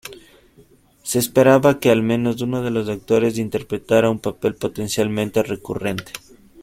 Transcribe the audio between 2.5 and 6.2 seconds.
de los actores interpretará un papel potencialmente recurrente.